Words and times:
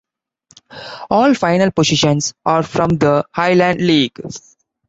All 1.11 1.35
final 1.35 1.69
positions 1.69 2.33
are 2.43 2.63
from 2.63 2.97
the 2.97 3.23
Highland 3.35 3.81
League. 3.81 4.19